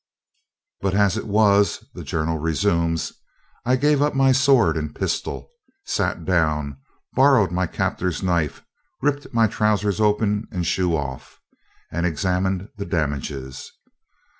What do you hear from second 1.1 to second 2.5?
it was [the journal